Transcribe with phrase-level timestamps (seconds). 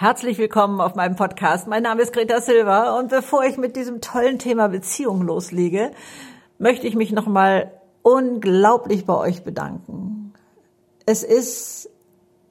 [0.00, 1.66] Herzlich willkommen auf meinem Podcast.
[1.66, 5.90] Mein Name ist Greta Silva und bevor ich mit diesem tollen Thema Beziehung loslege,
[6.56, 7.72] möchte ich mich nochmal
[8.02, 10.34] unglaublich bei euch bedanken.
[11.04, 11.90] Es ist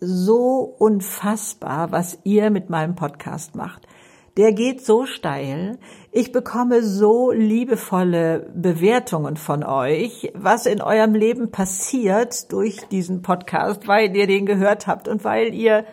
[0.02, 3.88] so unfassbar, was ihr mit meinem Podcast macht.
[4.36, 5.80] Der geht so steil.
[6.12, 13.88] Ich bekomme so liebevolle Bewertungen von euch, was in eurem Leben passiert durch diesen Podcast,
[13.88, 15.86] weil ihr den gehört habt und weil ihr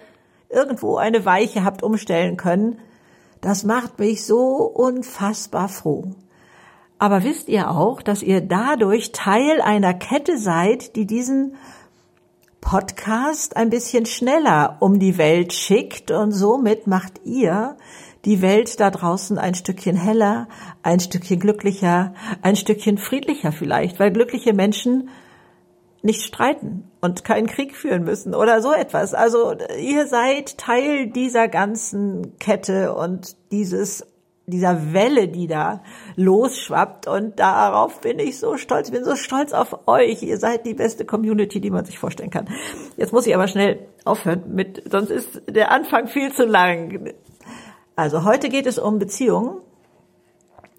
[0.54, 2.78] irgendwo eine Weiche habt umstellen können,
[3.40, 6.12] das macht mich so unfassbar froh.
[6.98, 11.56] Aber wisst ihr auch, dass ihr dadurch Teil einer Kette seid, die diesen
[12.62, 17.76] Podcast ein bisschen schneller um die Welt schickt und somit macht ihr
[18.24, 20.48] die Welt da draußen ein Stückchen heller,
[20.82, 25.10] ein Stückchen glücklicher, ein Stückchen friedlicher vielleicht, weil glückliche Menschen
[26.04, 29.14] nicht streiten und keinen Krieg führen müssen oder so etwas.
[29.14, 34.06] Also ihr seid Teil dieser ganzen Kette und dieses
[34.46, 35.82] dieser Welle, die da
[36.16, 40.22] losschwappt und darauf bin ich so stolz, bin so stolz auf euch.
[40.22, 42.50] Ihr seid die beste Community, die man sich vorstellen kann.
[42.98, 47.14] Jetzt muss ich aber schnell aufhören mit, sonst ist der Anfang viel zu lang.
[47.96, 49.62] Also heute geht es um Beziehungen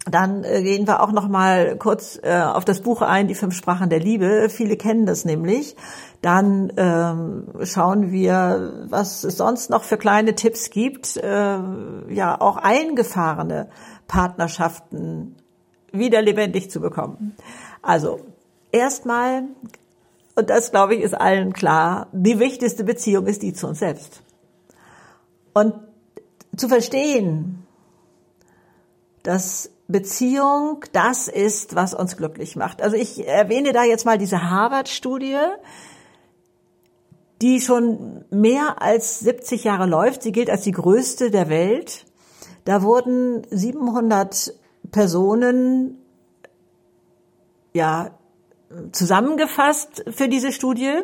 [0.08, 3.54] dann äh, gehen wir auch noch mal kurz äh, auf das Buch ein, die fünf
[3.54, 4.48] Sprachen der Liebe.
[4.48, 5.74] Viele kennen das nämlich.
[6.22, 11.58] Dann ähm, schauen wir, was es sonst noch für kleine Tipps gibt, äh,
[12.08, 13.68] ja auch eingefahrene
[14.06, 15.36] Partnerschaften
[15.90, 17.34] wieder lebendig zu bekommen.
[17.82, 18.20] Also
[18.70, 19.42] erstmal,
[20.36, 24.22] und das glaube ich ist allen klar, die wichtigste Beziehung ist die zu uns selbst.
[25.52, 25.74] Und
[26.56, 27.66] zu verstehen,
[29.24, 32.82] dass Beziehung das ist, was uns glücklich macht.
[32.82, 35.38] Also ich erwähne da jetzt mal diese Harvard-Studie,
[37.40, 40.22] die schon mehr als 70 Jahre läuft.
[40.22, 42.04] Sie gilt als die größte der Welt.
[42.64, 44.54] Da wurden 700
[44.90, 45.98] Personen
[47.72, 48.10] ja
[48.92, 51.00] zusammengefasst für diese Studie.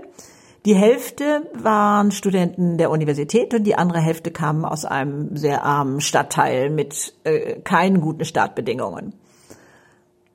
[0.64, 6.00] Die Hälfte waren Studenten der Universität und die andere Hälfte kamen aus einem sehr armen
[6.00, 9.12] Stadtteil mit äh, keinen guten Startbedingungen.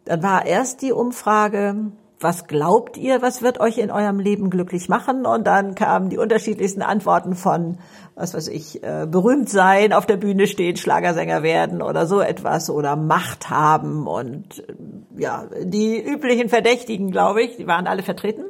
[0.03, 4.89] Dann war erst die Umfrage, was glaubt ihr, was wird euch in eurem Leben glücklich
[4.89, 5.25] machen?
[5.25, 7.77] Und dann kamen die unterschiedlichsten Antworten von,
[8.15, 12.69] was weiß ich, äh, berühmt sein, auf der Bühne stehen, Schlagersänger werden oder so etwas
[12.69, 14.73] oder Macht haben und äh,
[15.21, 18.43] ja, die üblichen Verdächtigen, glaube ich, die waren alle vertreten.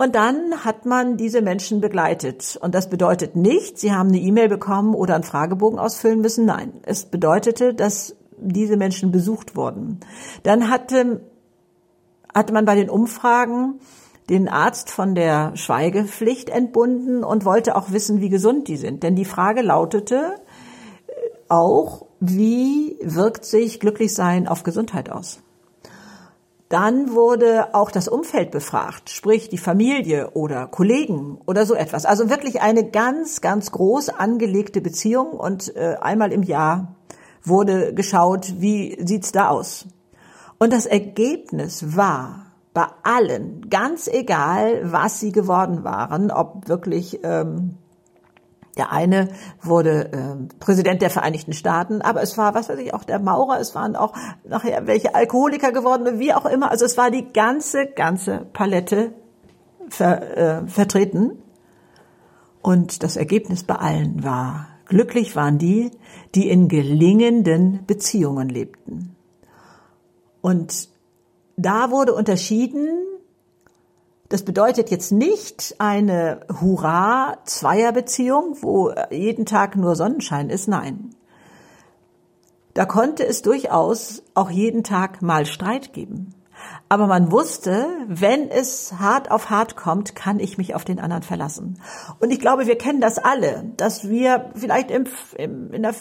[0.00, 2.58] Und dann hat man diese Menschen begleitet.
[2.62, 6.46] Und das bedeutet nicht, sie haben eine E-Mail bekommen oder einen Fragebogen ausfüllen müssen.
[6.46, 10.00] Nein, es bedeutete, dass diese Menschen besucht wurden.
[10.42, 11.20] Dann hatte,
[12.34, 13.78] hatte man bei den Umfragen
[14.30, 19.02] den Arzt von der Schweigepflicht entbunden und wollte auch wissen, wie gesund die sind.
[19.02, 20.36] Denn die Frage lautete
[21.50, 25.42] auch, wie wirkt sich Glücklichsein auf Gesundheit aus?
[26.70, 32.06] Dann wurde auch das Umfeld befragt, sprich die Familie oder Kollegen oder so etwas.
[32.06, 36.94] Also wirklich eine ganz, ganz groß angelegte Beziehung und äh, einmal im Jahr
[37.42, 39.86] wurde geschaut, wie sieht's da aus.
[40.60, 47.78] Und das Ergebnis war bei allen, ganz egal, was sie geworden waren, ob wirklich ähm,
[48.76, 49.28] der eine
[49.62, 53.58] wurde äh, Präsident der Vereinigten Staaten, aber es war, was weiß ich, auch der Maurer,
[53.60, 54.14] es waren auch
[54.44, 56.70] nachher welche Alkoholiker geworden, wie auch immer.
[56.70, 59.12] Also es war die ganze, ganze Palette
[59.88, 61.42] ver, äh, vertreten.
[62.62, 65.90] Und das Ergebnis bei allen war, glücklich waren die,
[66.34, 69.16] die in gelingenden Beziehungen lebten.
[70.42, 70.88] Und
[71.56, 72.88] da wurde unterschieden
[74.30, 80.68] das bedeutet jetzt nicht eine Hurra-Zweierbeziehung, wo jeden Tag nur Sonnenschein ist.
[80.68, 81.16] Nein.
[82.72, 86.32] Da konnte es durchaus auch jeden Tag mal Streit geben.
[86.88, 91.24] Aber man wusste, wenn es hart auf hart kommt, kann ich mich auf den anderen
[91.24, 91.80] verlassen.
[92.20, 95.94] Und ich glaube, wir kennen das alle, dass wir vielleicht im, im, in einer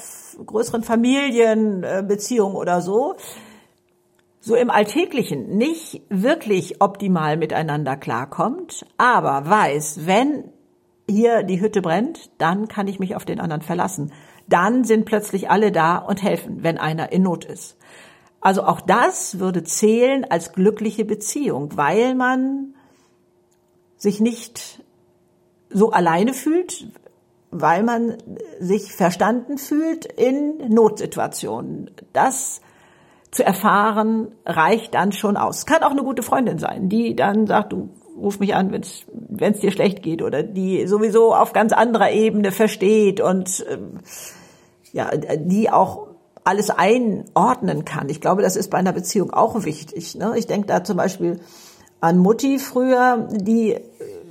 [0.45, 3.15] größeren Familienbeziehung oder so
[4.39, 10.45] so im Alltäglichen nicht wirklich optimal miteinander klarkommt, aber weiß, wenn
[11.09, 14.13] hier die Hütte brennt, dann kann ich mich auf den anderen verlassen.
[14.47, 17.77] Dann sind plötzlich alle da und helfen, wenn einer in Not ist.
[18.41, 22.75] Also auch das würde zählen als glückliche Beziehung, weil man
[23.97, 24.83] sich nicht
[25.69, 26.87] so alleine fühlt,
[27.51, 28.17] weil man
[28.59, 31.91] sich verstanden fühlt in Notsituationen.
[32.13, 32.61] Das
[33.31, 35.65] zu erfahren, reicht dann schon aus.
[35.65, 39.59] Kann auch eine gute Freundin sein, die dann sagt, du ruf mich an, wenn es
[39.59, 43.99] dir schlecht geht oder die sowieso auf ganz anderer Ebene versteht und ähm,
[44.91, 46.07] ja, die auch
[46.43, 48.09] alles einordnen kann.
[48.09, 50.15] Ich glaube, das ist bei einer Beziehung auch wichtig.
[50.15, 50.33] Ne?
[50.35, 51.39] Ich denke da zum Beispiel
[52.01, 53.77] an Mutti früher, die,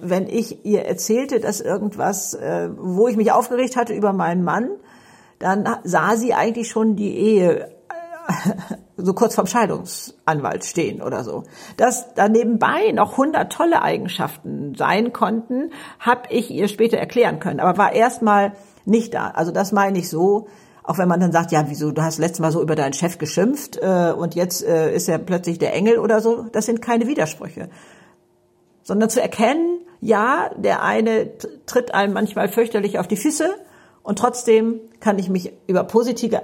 [0.01, 4.71] wenn ich ihr erzählte, dass irgendwas, äh, wo ich mich aufgeregt hatte über meinen Mann,
[5.39, 7.78] dann sah sie eigentlich schon die Ehe
[8.97, 11.45] so kurz vorm Scheidungsanwalt stehen oder so.
[11.77, 17.61] Dass da nebenbei noch hundert tolle Eigenschaften sein konnten, habe ich ihr später erklären können,
[17.61, 18.53] aber war erstmal
[18.85, 19.29] nicht da.
[19.31, 20.49] Also das meine ich so,
[20.83, 23.19] auch wenn man dann sagt, ja, wieso, du hast letztes Mal so über deinen Chef
[23.19, 27.07] geschimpft äh, und jetzt äh, ist er plötzlich der Engel oder so, das sind keine
[27.07, 27.69] Widersprüche.
[28.83, 31.31] Sondern zu erkennen, ja, der eine
[31.67, 33.51] tritt einem manchmal fürchterlich auf die Füße
[34.03, 36.41] und trotzdem kann ich mich über positive,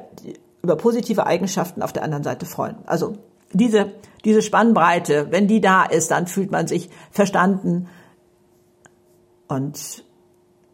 [0.64, 2.76] über positive Eigenschaften auf der anderen Seite freuen.
[2.86, 3.18] Also
[3.52, 3.92] diese,
[4.24, 7.88] diese Spannbreite, wenn die da ist, dann fühlt man sich verstanden
[9.46, 10.04] und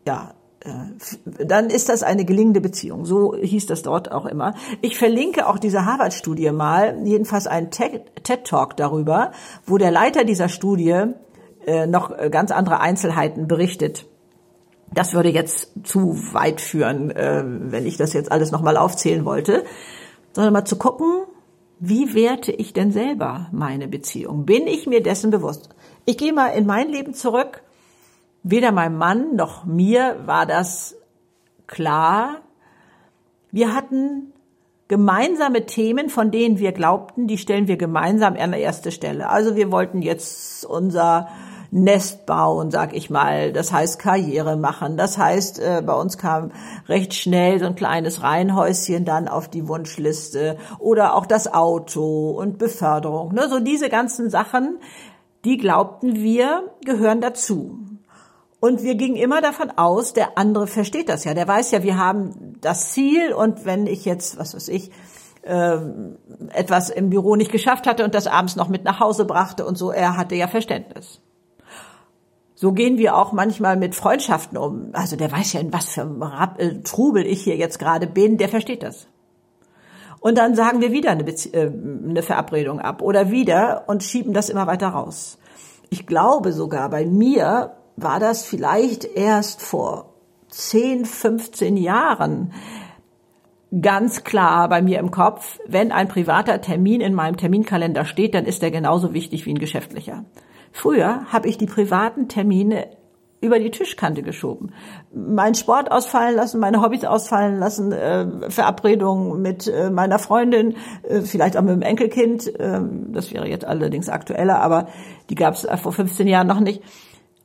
[0.06, 3.04] ja, äh, dann ist das eine gelingende Beziehung.
[3.04, 4.54] So hieß das dort auch immer.
[4.80, 9.32] Ich verlinke auch diese Harvard-Studie mal, jedenfalls einen TED-Talk darüber,
[9.66, 11.06] wo der Leiter dieser Studie
[11.66, 14.06] äh, noch ganz andere Einzelheiten berichtet.
[14.92, 19.64] Das würde jetzt zu weit führen, äh, wenn ich das jetzt alles nochmal aufzählen wollte,
[20.32, 21.24] sondern mal zu gucken,
[21.78, 24.44] wie werte ich denn selber meine Beziehung?
[24.44, 25.70] Bin ich mir dessen bewusst?
[26.04, 27.62] Ich gehe mal in mein Leben zurück.
[28.42, 30.96] Weder meinem Mann noch mir war das
[31.66, 32.42] klar.
[33.50, 34.32] Wir hatten
[34.88, 39.30] gemeinsame Themen, von denen wir glaubten, die stellen wir gemeinsam an der erste Stelle.
[39.30, 41.28] Also wir wollten jetzt unser
[41.70, 43.52] Nest bauen, sag ich mal.
[43.52, 44.96] Das heißt Karriere machen.
[44.96, 46.50] Das heißt, äh, bei uns kam
[46.88, 52.58] recht schnell so ein kleines Reihenhäuschen dann auf die Wunschliste oder auch das Auto und
[52.58, 53.32] Beförderung.
[53.34, 53.48] Ne?
[53.48, 54.78] So diese ganzen Sachen,
[55.44, 57.78] die glaubten wir gehören dazu.
[58.58, 61.32] Und wir gingen immer davon aus, der andere versteht das ja.
[61.32, 64.90] Der weiß ja, wir haben das Ziel und wenn ich jetzt, was weiß ich,
[65.42, 65.78] äh,
[66.52, 69.78] etwas im Büro nicht geschafft hatte und das abends noch mit nach Hause brachte und
[69.78, 71.22] so, er hatte ja Verständnis.
[72.60, 74.90] So gehen wir auch manchmal mit Freundschaften um.
[74.92, 76.22] Also der weiß ja, in was für einem
[76.58, 79.06] äh, Trubel ich hier jetzt gerade bin, der versteht das.
[80.20, 84.34] Und dann sagen wir wieder eine, Bezie äh, eine Verabredung ab oder wieder und schieben
[84.34, 85.38] das immer weiter raus.
[85.88, 90.12] Ich glaube sogar, bei mir war das vielleicht erst vor
[90.50, 92.52] 10, 15 Jahren
[93.80, 98.44] ganz klar bei mir im Kopf, wenn ein privater Termin in meinem Terminkalender steht, dann
[98.44, 100.26] ist er genauso wichtig wie ein geschäftlicher.
[100.72, 102.88] Früher habe ich die privaten Termine
[103.40, 104.72] über die Tischkante geschoben.
[105.14, 111.22] Mein Sport ausfallen lassen, meine Hobbys ausfallen lassen, äh, Verabredungen mit äh, meiner Freundin, äh,
[111.22, 112.54] vielleicht auch mit dem Enkelkind.
[112.60, 114.88] Äh, das wäre jetzt allerdings aktueller, aber
[115.30, 116.82] die gab es vor 15 Jahren noch nicht.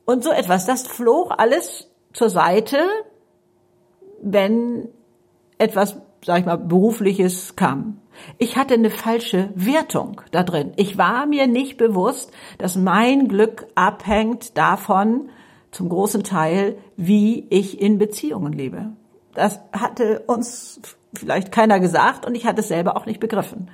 [0.04, 2.78] Und so etwas, das flog alles zur Seite,
[4.22, 4.88] wenn
[5.58, 7.98] etwas, sag ich mal, berufliches kam.
[8.38, 10.72] Ich hatte eine falsche Wertung da drin.
[10.76, 15.30] Ich war mir nicht bewusst, dass mein Glück abhängt davon,
[15.70, 18.92] zum großen Teil, wie ich in Beziehungen lebe.
[19.34, 20.80] Das hatte uns
[21.14, 23.70] vielleicht keiner gesagt und ich hatte es selber auch nicht begriffen.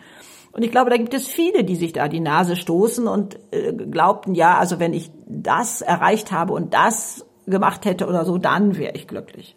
[0.53, 3.73] Und ich glaube, da gibt es viele, die sich da die Nase stoßen und äh,
[3.73, 8.77] glaubten, ja, also wenn ich das erreicht habe und das gemacht hätte oder so, dann
[8.77, 9.57] wäre ich glücklich.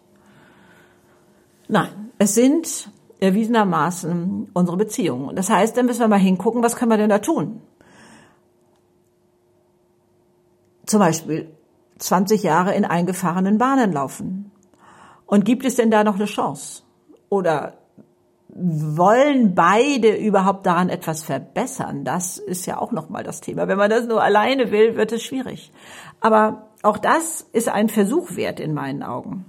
[1.68, 5.34] Nein, es sind erwiesenermaßen unsere Beziehungen.
[5.36, 7.62] Das heißt, dann müssen wir mal hingucken, was können wir denn da tun?
[10.84, 11.50] Zum Beispiel
[11.98, 14.50] 20 Jahre in eingefahrenen Bahnen laufen.
[15.24, 16.82] Und gibt es denn da noch eine Chance?
[17.28, 17.78] Oder
[18.48, 22.04] wollen beide überhaupt daran etwas verbessern?
[22.04, 23.66] Das ist ja auch nochmal das Thema.
[23.66, 25.72] Wenn man das nur alleine will, wird es schwierig.
[26.20, 29.46] Aber auch das ist ein Versuch wert in meinen Augen.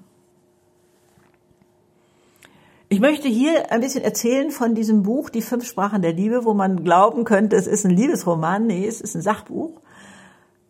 [2.89, 6.53] Ich möchte hier ein bisschen erzählen von diesem Buch, Die fünf Sprachen der Liebe, wo
[6.53, 8.65] man glauben könnte, es ist ein Liebesroman.
[8.65, 9.81] Nee, es ist ein Sachbuch,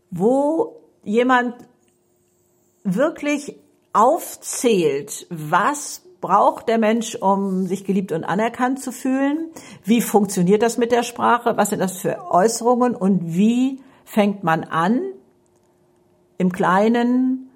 [0.09, 1.53] wo jemand
[2.83, 3.55] wirklich
[3.93, 9.51] aufzählt, was braucht der Mensch, um sich geliebt und anerkannt zu fühlen?
[9.83, 11.55] Wie funktioniert das mit der Sprache?
[11.55, 12.95] Was sind das für Äußerungen?
[12.95, 15.01] Und wie fängt man an,
[16.39, 17.46] im Kleinen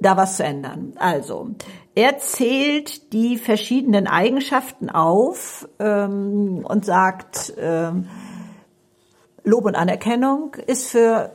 [0.00, 0.94] da was zu ändern?
[0.96, 1.50] Also,
[1.94, 8.06] er zählt die verschiedenen Eigenschaften auf ähm, und sagt, ähm,
[9.44, 11.32] Lob und Anerkennung ist für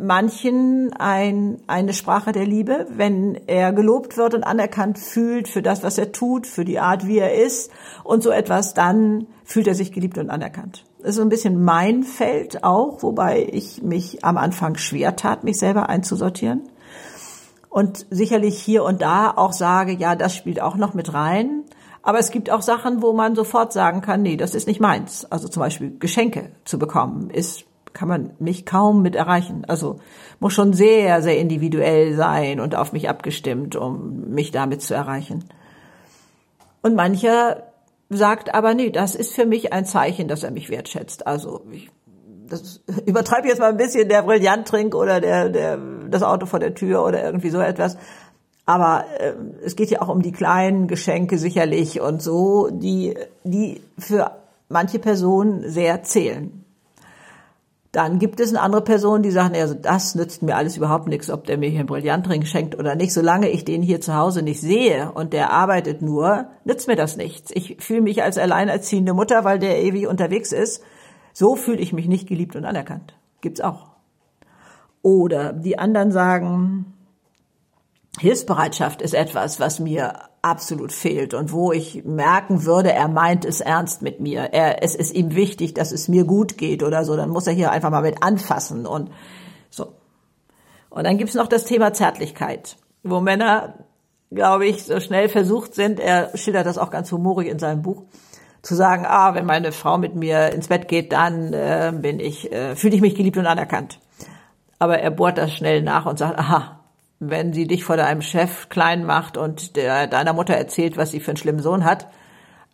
[0.00, 5.82] manchen ein, eine Sprache der Liebe, wenn er gelobt wird und anerkannt fühlt für das,
[5.82, 7.70] was er tut, für die Art, wie er ist
[8.02, 10.84] und so etwas, dann fühlt er sich geliebt und anerkannt.
[11.00, 15.44] Das ist so ein bisschen mein Feld auch, wobei ich mich am Anfang schwer tat,
[15.44, 16.69] mich selber einzusortieren.
[17.70, 21.62] Und sicherlich hier und da auch sage, ja, das spielt auch noch mit rein.
[22.02, 25.24] Aber es gibt auch Sachen, wo man sofort sagen kann, nee, das ist nicht meins.
[25.26, 29.64] Also zum Beispiel Geschenke zu bekommen, ist, kann man mich kaum mit erreichen.
[29.68, 30.00] Also
[30.40, 35.44] muss schon sehr, sehr individuell sein und auf mich abgestimmt, um mich damit zu erreichen.
[36.82, 37.64] Und mancher
[38.08, 41.26] sagt aber, nee, das ist für mich ein Zeichen, dass er mich wertschätzt.
[41.26, 41.90] Also ich
[42.50, 45.78] das übertreibe jetzt mal ein bisschen, der Brillanttrink oder der, der,
[46.10, 47.96] das Auto vor der Tür oder irgendwie so etwas.
[48.66, 49.32] Aber äh,
[49.64, 53.14] es geht ja auch um die kleinen Geschenke sicherlich und so, die,
[53.44, 54.32] die für
[54.68, 56.64] manche Personen sehr zählen.
[57.92, 61.28] Dann gibt es eine andere Person, die sagen, also das nützt mir alles überhaupt nichts,
[61.28, 63.12] ob der mir hier einen Brillantring schenkt oder nicht.
[63.12, 67.16] Solange ich den hier zu Hause nicht sehe und der arbeitet nur, nützt mir das
[67.16, 67.50] nichts.
[67.52, 70.84] Ich fühle mich als alleinerziehende Mutter, weil der ewig unterwegs ist.
[71.32, 73.16] So fühle ich mich nicht geliebt und anerkannt.
[73.40, 73.89] Gibt's auch.
[75.02, 76.94] Oder die anderen sagen,
[78.18, 83.60] Hilfsbereitschaft ist etwas, was mir absolut fehlt und wo ich merken würde, er meint es
[83.60, 84.52] ernst mit mir.
[84.52, 87.16] Er, es ist ihm wichtig, dass es mir gut geht oder so.
[87.16, 89.10] Dann muss er hier einfach mal mit anfassen und
[89.70, 89.92] so.
[90.88, 93.74] Und dann gibt's noch das Thema Zärtlichkeit, wo Männer,
[94.30, 96.00] glaube ich, so schnell versucht sind.
[96.00, 98.02] Er schildert das auch ganz humorig in seinem Buch
[98.62, 102.52] zu sagen, ah, wenn meine Frau mit mir ins Bett geht, dann äh, bin ich,
[102.52, 103.98] äh, fühle ich mich geliebt und anerkannt.
[104.80, 106.80] Aber er bohrt das schnell nach und sagt, aha,
[107.20, 111.20] wenn sie dich vor deinem Chef klein macht und der, deiner Mutter erzählt, was sie
[111.20, 112.08] für einen schlimmen Sohn hat,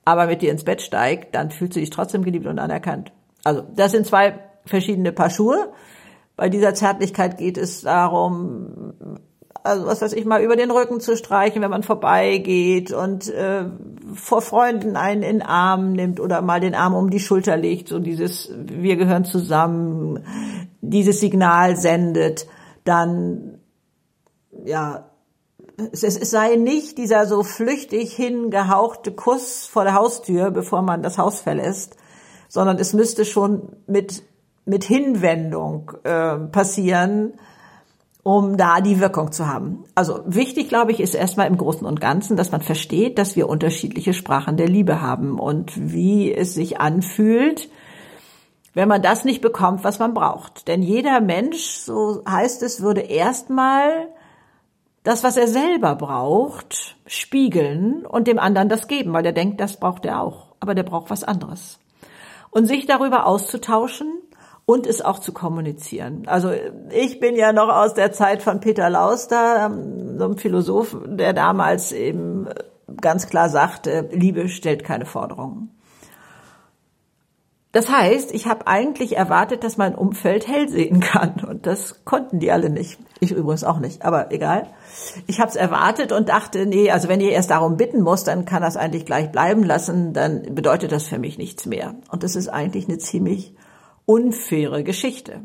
[0.04, 3.12] aber mit dir ins Bett steigt, dann fühlt sie sich trotzdem geliebt und anerkannt.
[3.44, 5.72] Also das sind zwei verschiedene Paar Schuhe.
[6.36, 9.18] Bei dieser Zärtlichkeit geht es darum,
[9.64, 13.64] also was weiß ich mal, über den Rücken zu streichen, wenn man vorbeigeht und äh,
[14.14, 17.88] vor Freunden einen in den Arm nimmt oder mal den Arm um die Schulter legt,
[17.88, 20.24] so dieses wir gehören zusammen,
[20.80, 22.46] dieses Signal sendet,
[22.84, 23.58] dann
[24.64, 25.10] ja,
[25.92, 31.18] es, es sei nicht dieser so flüchtig hingehauchte Kuss vor der Haustür, bevor man das
[31.18, 31.96] Haus verlässt,
[32.48, 34.22] sondern es müsste schon mit,
[34.64, 37.34] mit Hinwendung äh, passieren,
[38.22, 39.84] um da die Wirkung zu haben.
[39.94, 43.48] Also wichtig, glaube ich, ist erstmal im Großen und Ganzen, dass man versteht, dass wir
[43.48, 47.68] unterschiedliche Sprachen der Liebe haben und wie es sich anfühlt,
[48.76, 50.68] wenn man das nicht bekommt, was man braucht.
[50.68, 54.08] Denn jeder Mensch, so heißt es, würde erstmal
[55.02, 59.78] das, was er selber braucht, spiegeln und dem anderen das geben, weil er denkt, das
[59.78, 60.54] braucht er auch.
[60.60, 61.78] Aber der braucht was anderes.
[62.50, 64.12] Und sich darüber auszutauschen
[64.66, 66.24] und es auch zu kommunizieren.
[66.26, 66.50] Also
[66.90, 69.70] ich bin ja noch aus der Zeit von Peter Lauster,
[70.18, 72.46] so einem Philosoph, der damals eben
[73.00, 75.75] ganz klar sagte, Liebe stellt keine Forderungen.
[77.76, 81.44] Das heißt, ich habe eigentlich erwartet, dass mein Umfeld hell sehen kann.
[81.46, 82.98] Und das konnten die alle nicht.
[83.20, 84.68] Ich übrigens auch nicht, aber egal.
[85.26, 88.46] Ich habe es erwartet und dachte, nee, also wenn ihr erst darum bitten muss, dann
[88.46, 91.96] kann das eigentlich gleich bleiben lassen, dann bedeutet das für mich nichts mehr.
[92.10, 93.54] Und das ist eigentlich eine ziemlich
[94.06, 95.42] unfaire Geschichte.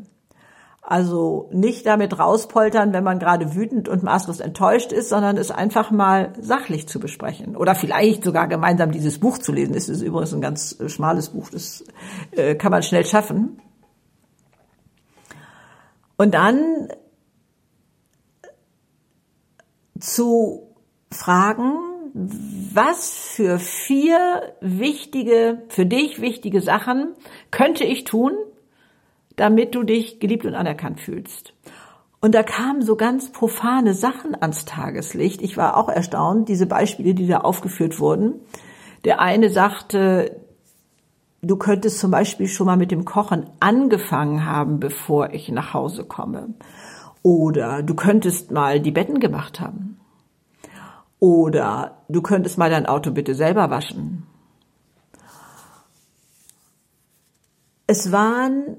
[0.84, 5.92] Also nicht damit rauspoltern, wenn man gerade wütend und maßlos enttäuscht ist, sondern es einfach
[5.92, 7.56] mal sachlich zu besprechen.
[7.56, 9.74] Oder vielleicht sogar gemeinsam dieses Buch zu lesen.
[9.74, 11.84] Das ist übrigens ein ganz äh, schmales Buch, das
[12.32, 13.60] äh, kann man schnell schaffen.
[16.16, 16.88] Und dann
[20.00, 20.74] zu
[21.12, 21.78] fragen,
[22.12, 27.14] was für vier wichtige, für dich wichtige Sachen
[27.52, 28.32] könnte ich tun,
[29.36, 31.54] damit du dich geliebt und anerkannt fühlst.
[32.20, 35.42] Und da kamen so ganz profane Sachen ans Tageslicht.
[35.42, 38.34] Ich war auch erstaunt, diese Beispiele, die da aufgeführt wurden.
[39.04, 40.40] Der eine sagte,
[41.40, 46.04] du könntest zum Beispiel schon mal mit dem Kochen angefangen haben, bevor ich nach Hause
[46.04, 46.54] komme.
[47.22, 49.98] Oder du könntest mal die Betten gemacht haben.
[51.18, 54.26] Oder du könntest mal dein Auto bitte selber waschen.
[57.88, 58.76] Es waren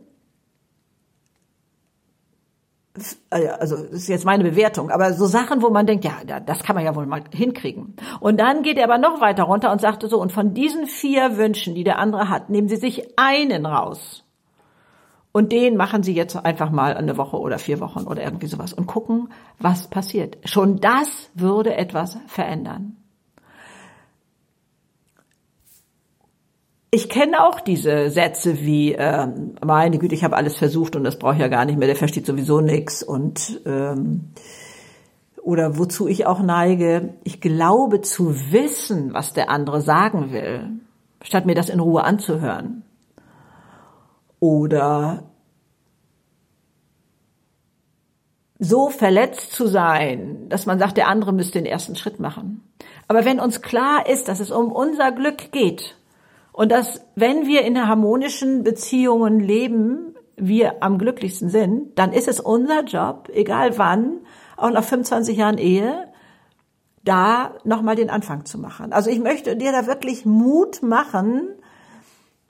[3.31, 6.75] also das ist jetzt meine Bewertung, aber so Sachen, wo man denkt, ja, das kann
[6.75, 7.95] man ja wohl mal hinkriegen.
[8.19, 11.37] Und dann geht er aber noch weiter runter und sagte so, und von diesen vier
[11.37, 14.23] Wünschen, die der andere hat, nehmen Sie sich einen raus.
[15.31, 18.73] Und den machen Sie jetzt einfach mal eine Woche oder vier Wochen oder irgendwie sowas
[18.73, 20.37] und gucken, was passiert.
[20.45, 23.02] Schon das würde etwas verändern.
[26.93, 31.17] Ich kenne auch diese Sätze wie, ähm, meine Güte, ich habe alles versucht und das
[31.17, 34.29] brauche ich ja gar nicht mehr, der versteht sowieso nichts und ähm,
[35.41, 40.69] oder wozu ich auch neige, ich glaube zu wissen, was der andere sagen will,
[41.23, 42.83] statt mir das in Ruhe anzuhören.
[44.39, 45.23] oder
[48.59, 52.61] so verletzt zu sein, dass man sagt, der andere müsste den ersten Schritt machen.
[53.07, 55.95] Aber wenn uns klar ist, dass es um unser Glück geht
[56.53, 62.39] und dass, wenn wir in harmonischen Beziehungen leben, wir am glücklichsten sind, dann ist es
[62.39, 64.21] unser Job, egal wann,
[64.55, 66.07] auch nach 25 Jahren Ehe,
[67.03, 68.93] da nochmal den Anfang zu machen.
[68.93, 71.49] Also ich möchte dir da wirklich Mut machen.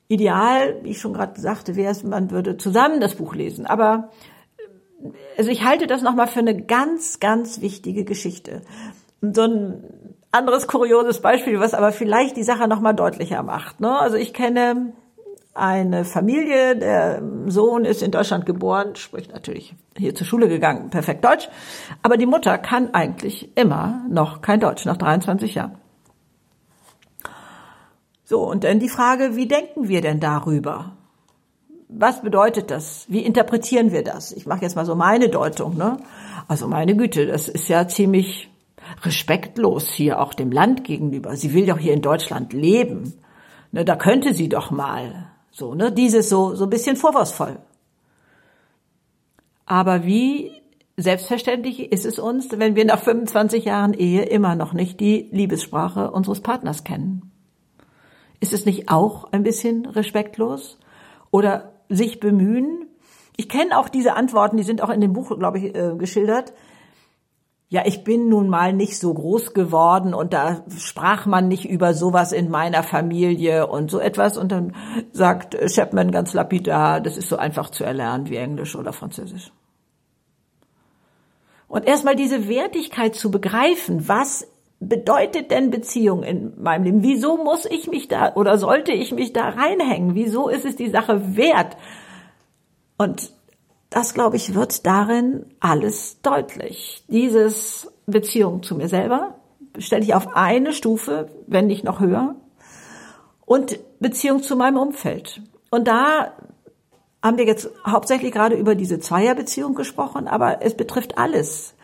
[0.09, 3.65] Ideal, wie ich schon gerade sagte, wäre es, man würde zusammen das Buch lesen.
[3.65, 4.11] Aber
[5.37, 8.61] also ich halte das nochmal für eine ganz, ganz wichtige Geschichte.
[9.21, 9.83] So ein
[10.33, 13.79] anderes kurioses Beispiel, was aber vielleicht die Sache nochmal deutlicher macht.
[13.79, 13.97] Ne?
[13.97, 14.93] Also ich kenne
[15.53, 21.23] eine Familie, der Sohn ist in Deutschland geboren, spricht natürlich hier zur Schule gegangen, perfekt
[21.23, 21.47] Deutsch,
[22.01, 25.77] aber die Mutter kann eigentlich immer noch kein Deutsch, nach 23 Jahren.
[28.25, 30.93] So, und dann die Frage, wie denken wir denn darüber?
[31.95, 33.05] was bedeutet das?
[33.07, 34.31] Wie interpretieren wir das?
[34.31, 35.77] Ich mache jetzt mal so meine Deutung.
[35.77, 35.97] Ne?
[36.47, 38.49] Also meine Güte, das ist ja ziemlich
[39.01, 41.35] respektlos hier auch dem Land gegenüber.
[41.35, 43.13] Sie will doch hier in Deutschland leben.
[43.71, 45.31] Ne, da könnte sie doch mal.
[45.51, 45.91] So, ne?
[45.91, 47.59] Dieses so, so ein bisschen vorwurfsvoll.
[49.65, 50.51] Aber wie
[50.97, 56.11] selbstverständlich ist es uns, wenn wir nach 25 Jahren Ehe immer noch nicht die Liebessprache
[56.11, 57.31] unseres Partners kennen?
[58.39, 60.77] Ist es nicht auch ein bisschen respektlos?
[61.31, 62.87] Oder sich bemühen.
[63.37, 66.53] Ich kenne auch diese Antworten, die sind auch in dem Buch, glaube ich, äh, geschildert.
[67.73, 71.95] Ja, ich bin nun mal nicht so groß geworden und da sprach man nicht über
[71.95, 74.37] sowas in meiner Familie und so etwas.
[74.37, 74.75] Und dann
[75.11, 79.51] sagt Chapman ganz lapidar, das ist so einfach zu erlernen wie Englisch oder Französisch.
[81.67, 84.47] Und erstmal diese Wertigkeit zu begreifen, was
[84.79, 87.01] bedeutet denn Beziehung in meinem Leben?
[87.01, 90.13] Wieso muss ich mich da oder sollte ich mich da reinhängen?
[90.13, 91.75] Wieso ist es die Sache wert?
[92.99, 93.31] Und
[93.93, 97.03] das, glaube ich, wird darin alles deutlich.
[97.07, 99.35] Dieses Beziehung zu mir selber
[99.77, 102.35] stelle ich auf eine Stufe, wenn nicht noch höher.
[103.45, 105.41] Und Beziehung zu meinem Umfeld.
[105.69, 106.33] Und da
[107.21, 111.75] haben wir jetzt hauptsächlich gerade über diese Zweierbeziehung gesprochen, aber es betrifft alles.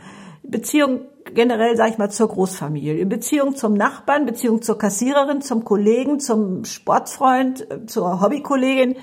[0.44, 1.02] Beziehung
[1.34, 6.66] generell, sage ich mal, zur Großfamilie, Beziehung zum Nachbarn, Beziehung zur Kassiererin, zum Kollegen, zum
[6.66, 8.96] Sportfreund, zur Hobbykollegin,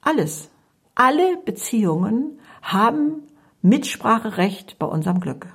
[0.00, 0.50] alles.
[0.94, 3.26] Alle Beziehungen haben
[3.62, 5.46] Mitspracherecht bei unserem Glück.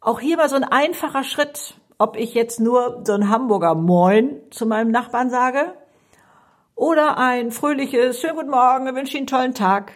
[0.00, 4.40] Auch hier war so ein einfacher Schritt, ob ich jetzt nur so ein Hamburger Moin
[4.50, 5.74] zu meinem Nachbarn sage
[6.74, 9.92] oder ein fröhliches Schönen guten Morgen, ich wünsche Ihnen einen tollen Tag,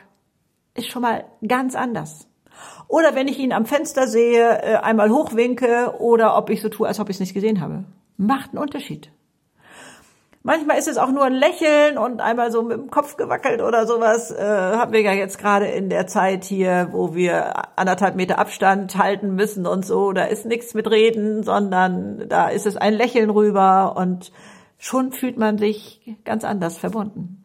[0.75, 2.27] ist schon mal ganz anders.
[2.89, 6.87] Oder wenn ich ihn am Fenster sehe, äh, einmal hochwinke oder ob ich so tue,
[6.87, 7.85] als ob ich es nicht gesehen habe.
[8.17, 9.11] Macht einen Unterschied.
[10.45, 13.87] Manchmal ist es auch nur ein Lächeln und einmal so mit dem Kopf gewackelt oder
[13.87, 14.33] sowas.
[14.33, 18.97] Äh, haben wir ja jetzt gerade in der Zeit hier, wo wir anderthalb Meter Abstand
[18.97, 20.13] halten müssen und so.
[20.13, 24.33] Da ist nichts mit Reden, sondern da ist es ein Lächeln rüber und
[24.79, 27.43] schon fühlt man sich ganz anders verbunden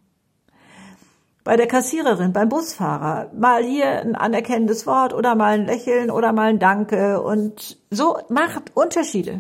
[1.48, 6.34] bei der Kassiererin, beim Busfahrer, mal hier ein anerkennendes Wort oder mal ein Lächeln oder
[6.34, 9.40] mal ein Danke und so macht Unterschiede.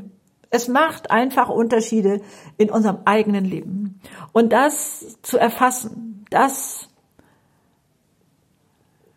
[0.49, 2.21] Es macht einfach Unterschiede
[2.57, 3.99] in unserem eigenen Leben.
[4.31, 6.89] Und das zu erfassen, das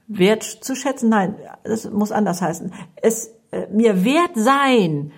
[0.09, 2.73] wert zu schätzen, nein, das muss anders heißen.
[2.97, 5.13] Es äh, mir wert sein,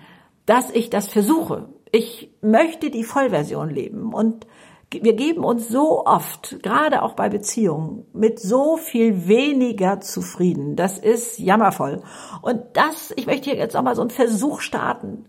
[0.45, 1.69] dass ich das versuche.
[1.91, 4.47] Ich möchte die Vollversion leben und
[4.91, 10.75] wir geben uns so oft, gerade auch bei Beziehungen, mit so viel weniger zufrieden.
[10.75, 12.03] Das ist jammervoll.
[12.43, 15.25] Und das, ich möchte hier jetzt auch mal so einen Versuch starten,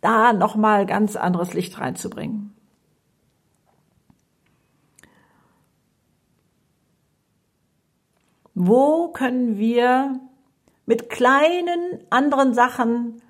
[0.00, 2.54] da nochmal ganz anderes Licht reinzubringen.
[8.54, 10.18] Wo können wir
[10.86, 13.20] mit kleinen anderen Sachen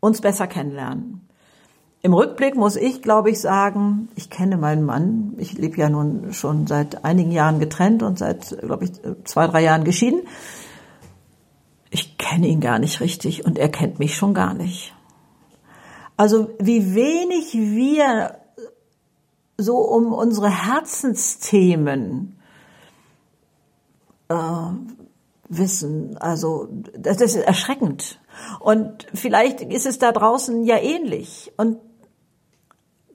[0.00, 1.26] uns besser kennenlernen?
[2.02, 5.34] Im Rückblick muss ich, glaube ich, sagen, ich kenne meinen Mann.
[5.38, 8.92] Ich lebe ja nun schon seit einigen Jahren getrennt und seit, glaube ich,
[9.24, 10.20] zwei, drei Jahren geschieden.
[11.90, 14.94] Ich kenne ihn gar nicht richtig und er kennt mich schon gar nicht.
[16.18, 18.40] Also wie wenig wir
[19.56, 22.36] so um unsere Herzensthemen
[24.28, 24.34] äh,
[25.48, 26.18] wissen.
[26.18, 28.20] Also das ist erschreckend.
[28.58, 31.52] Und vielleicht ist es da draußen ja ähnlich.
[31.56, 31.78] Und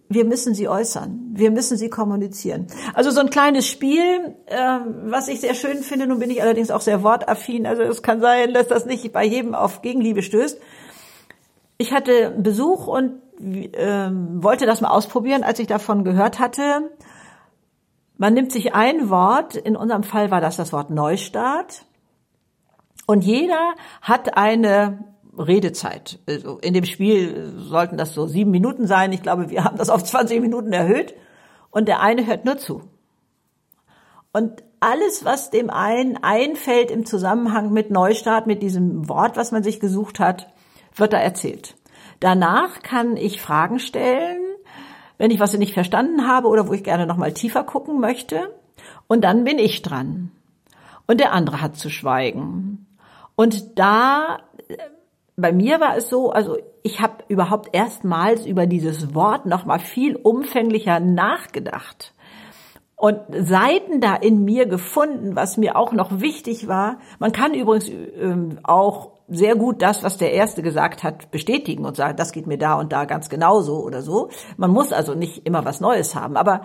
[0.08, 2.68] wir müssen sie äußern, wir müssen sie kommunizieren.
[2.94, 6.72] Also so ein kleines Spiel, äh, was ich sehr schön finde, nun bin ich allerdings
[6.72, 10.60] auch sehr wortaffin, also es kann sein, dass das nicht bei jedem auf Gegenliebe stößt.
[11.84, 16.92] Ich hatte Besuch und äh, wollte das mal ausprobieren, als ich davon gehört hatte.
[18.16, 21.84] Man nimmt sich ein Wort, in unserem Fall war das das Wort Neustart,
[23.06, 25.04] und jeder hat eine
[25.38, 26.20] Redezeit.
[26.26, 29.12] Also in dem Spiel sollten das so sieben Minuten sein.
[29.12, 31.14] Ich glaube, wir haben das auf 20 Minuten erhöht.
[31.70, 32.84] Und der eine hört nur zu.
[34.32, 39.64] Und alles, was dem einen einfällt im Zusammenhang mit Neustart, mit diesem Wort, was man
[39.64, 40.53] sich gesucht hat,
[40.96, 41.76] wird da erzählt.
[42.20, 44.42] Danach kann ich Fragen stellen,
[45.18, 48.54] wenn ich was nicht verstanden habe oder wo ich gerne noch mal tiefer gucken möchte.
[49.08, 50.32] Und dann bin ich dran.
[51.08, 52.88] Und der andere hat zu schweigen.
[53.36, 54.40] Und da,
[55.36, 59.80] bei mir war es so, also ich habe überhaupt erstmals über dieses Wort noch mal
[59.80, 62.14] viel umfänglicher nachgedacht
[63.04, 67.00] und Seiten da in mir gefunden, was mir auch noch wichtig war.
[67.20, 71.96] Man kann übrigens ähm, auch sehr gut das, was der Erste gesagt hat, bestätigen und
[71.96, 74.30] sagen, das geht mir da und da ganz genauso oder so.
[74.58, 76.62] Man muss also nicht immer was Neues haben, aber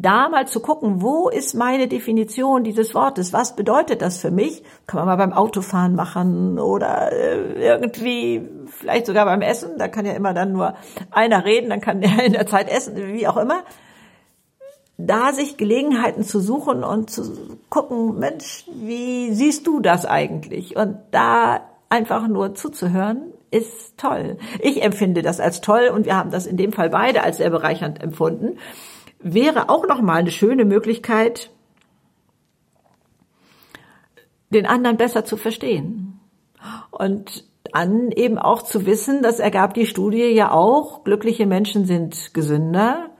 [0.00, 3.32] da mal zu gucken, wo ist meine Definition dieses Wortes?
[3.32, 4.62] Was bedeutet das für mich?
[4.86, 9.76] Kann man mal beim Autofahren machen oder äh, irgendwie, vielleicht sogar beim Essen.
[9.76, 10.74] Da kann ja immer dann nur
[11.10, 13.64] einer reden, dann kann der in der Zeit essen, wie auch immer.
[14.98, 20.76] Da sich Gelegenheiten zu suchen und zu gucken, Mensch, wie siehst du das eigentlich?
[20.76, 24.38] Und da einfach nur zuzuhören, ist toll.
[24.60, 27.50] Ich empfinde das als toll und wir haben das in dem Fall beide als sehr
[27.50, 28.58] bereichernd empfunden.
[29.20, 31.50] Wäre auch noch mal eine schöne Möglichkeit,
[34.50, 36.20] den anderen besser zu verstehen.
[36.90, 42.32] Und dann eben auch zu wissen, das ergab die Studie ja auch, glückliche Menschen sind
[42.34, 43.10] gesünder,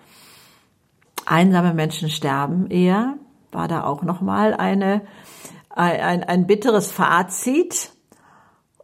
[1.27, 3.19] einsame Menschen sterben eher,
[3.53, 5.03] war da auch nochmal eine,
[5.71, 7.93] ein, ein, ein bitteres Fazit.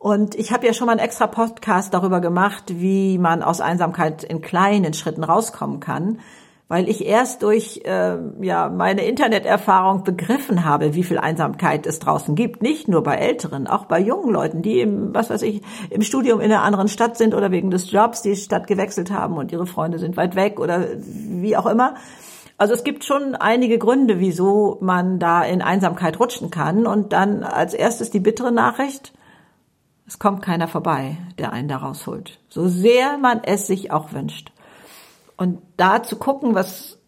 [0.05, 4.23] Und ich habe ja schon mal einen extra Podcast darüber gemacht, wie man aus Einsamkeit
[4.23, 6.19] in kleinen Schritten rauskommen kann,
[6.69, 12.35] weil ich erst durch äh, ja meine Interneterfahrung begriffen habe, wie viel Einsamkeit es draußen
[12.35, 16.03] gibt, nicht nur bei Älteren, auch bei jungen Leuten, die im was weiß ich im
[16.03, 19.53] Studium in einer anderen Stadt sind oder wegen des Jobs die Stadt gewechselt haben und
[19.53, 21.95] ihre Freunde sind weit weg oder wie auch immer.
[22.59, 26.87] Also es gibt schon einige Gründe, wieso man da in Einsamkeit rutschen kann.
[26.87, 29.14] Und dann als erstes die bittere Nachricht
[30.07, 32.38] es kommt keiner vorbei, der einen da rausholt.
[32.49, 34.53] So sehr man es sich auch wünscht.
[35.37, 36.99] Und da zu gucken, was,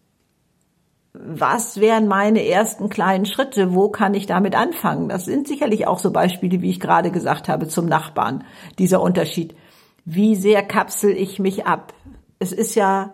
[1.13, 3.73] was wären meine ersten kleinen Schritte?
[3.73, 5.09] Wo kann ich damit anfangen?
[5.09, 8.43] Das sind sicherlich auch so Beispiele, wie ich gerade gesagt habe, zum Nachbarn.
[8.79, 9.55] Dieser Unterschied.
[10.03, 11.93] Wie sehr kapsel ich mich ab?
[12.39, 13.11] Es ist ja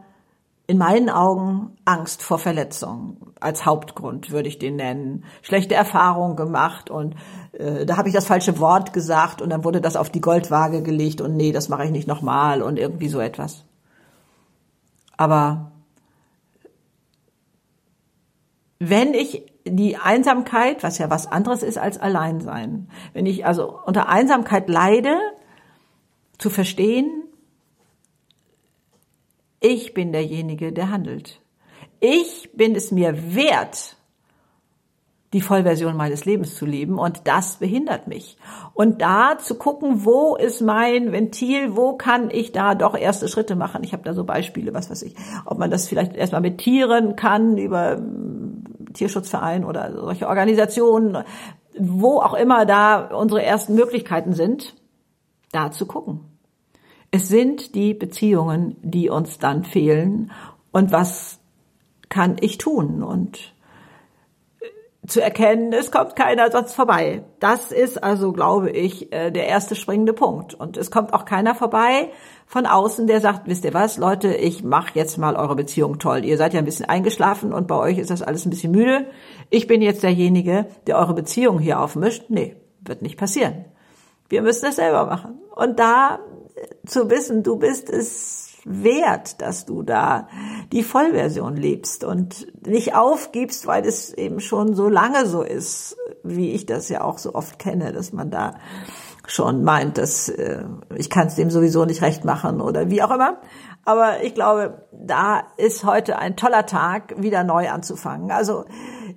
[0.66, 5.26] in meinen Augen Angst vor Verletzung als Hauptgrund würde ich den nennen.
[5.42, 7.16] Schlechte Erfahrungen gemacht und
[7.52, 10.82] äh, da habe ich das falsche Wort gesagt und dann wurde das auf die Goldwaage
[10.82, 13.66] gelegt und nee, das mache ich nicht nochmal und irgendwie so etwas.
[15.18, 15.72] Aber
[18.80, 24.08] wenn ich die Einsamkeit, was ja was anderes ist als Alleinsein, wenn ich also unter
[24.08, 25.18] Einsamkeit leide,
[26.38, 27.23] zu verstehen,
[29.64, 31.42] ich bin derjenige, der handelt.
[32.02, 33.96] Ich bin es mir wert,
[35.32, 38.38] die Vollversion meines Lebens zu leben und das behindert mich.
[38.74, 43.56] Und da zu gucken, wo ist mein Ventil, wo kann ich da doch erste Schritte
[43.56, 43.84] machen.
[43.86, 47.16] Ich habe da so Beispiele, was weiß ich, ob man das vielleicht erstmal mit Tieren
[47.16, 51.24] kann, über hm, Tierschutzverein oder solche Organisationen,
[51.80, 54.76] wo auch immer da unsere ersten Möglichkeiten sind,
[55.54, 56.33] da zu gucken.
[57.16, 60.32] Es sind die Beziehungen, die uns dann fehlen.
[60.72, 61.38] Und was
[62.10, 63.04] kann ich tun?
[63.04, 63.54] Und
[65.06, 67.24] zu erkennen, es kommt keiner sonst vorbei.
[67.40, 70.56] Das ist also, glaube ich, äh, der erste springende Punkt.
[70.56, 72.10] Und es kommt auch keiner vorbei
[72.48, 76.26] von außen, der sagt, wisst ihr was, Leute, ich mache jetzt mal eure Beziehung toll.
[76.26, 79.06] Ihr seid ja ein bisschen eingeschlafen und bei euch ist das alles ein bisschen müde.
[79.52, 82.24] Ich bin jetzt derjenige, der eure Beziehung hier aufmischt.
[82.30, 83.66] Nee, wird nicht passieren.
[84.30, 85.38] Wir müssen es selber machen.
[85.56, 86.18] Und da
[86.86, 90.28] zu wissen, du bist es wert, dass du da
[90.72, 96.52] die Vollversion lebst und nicht aufgibst, weil es eben schon so lange so ist, wie
[96.52, 98.56] ich das ja auch so oft kenne, dass man da
[99.26, 100.64] schon meint, dass äh,
[100.96, 103.38] ich kann es dem sowieso nicht recht machen oder wie auch immer.
[103.86, 108.32] Aber ich glaube, da ist heute ein toller Tag, wieder neu anzufangen.
[108.32, 108.66] Also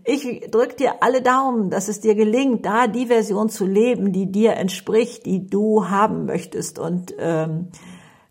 [0.07, 4.31] ich drück dir alle Daumen, dass es dir gelingt, da die Version zu leben, die
[4.31, 7.69] dir entspricht, die du haben möchtest und ähm,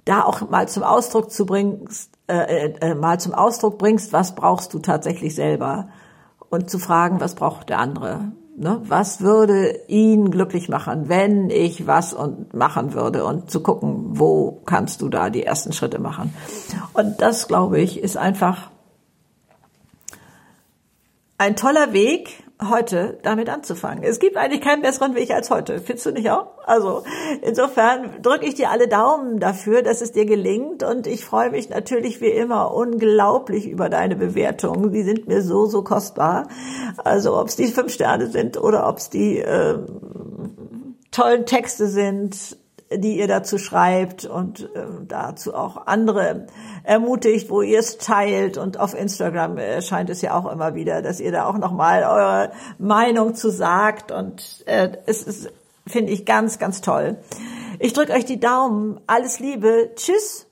[0.05, 4.35] da auch mal zum Ausdruck zu bringst, äh, äh, äh, mal zum Ausdruck bringst, was
[4.35, 5.89] brauchst du tatsächlich selber
[6.49, 8.31] und zu fragen, was braucht der andere.
[8.57, 8.81] Ne?
[8.85, 14.61] Was würde ihn glücklich machen, wenn ich was und machen würde und zu gucken, wo
[14.65, 16.33] kannst du da die ersten Schritte machen.
[16.93, 18.71] Und das, glaube ich, ist einfach
[21.37, 24.03] ein toller Weg, heute damit anzufangen.
[24.03, 25.79] Es gibt eigentlich keinen besseren Weg als heute.
[25.81, 26.57] Findest du nicht auch?
[26.65, 27.03] Also
[27.41, 31.69] insofern drücke ich dir alle Daumen dafür, dass es dir gelingt und ich freue mich
[31.69, 34.93] natürlich wie immer unglaublich über deine Bewertungen.
[34.93, 36.47] Die sind mir so, so kostbar.
[36.97, 39.79] Also ob es die fünf Sterne sind oder ob es die äh,
[41.11, 42.57] tollen Texte sind,
[42.97, 46.47] die ihr dazu schreibt und äh, dazu auch andere
[46.83, 48.57] ermutigt, wo ihr es teilt.
[48.57, 52.51] Und auf Instagram erscheint es ja auch immer wieder, dass ihr da auch nochmal eure
[52.77, 54.11] Meinung zu sagt.
[54.11, 55.51] Und äh, es ist,
[55.87, 57.17] finde ich, ganz, ganz toll.
[57.79, 58.99] Ich drücke euch die Daumen.
[59.07, 59.91] Alles Liebe.
[59.95, 60.47] Tschüss.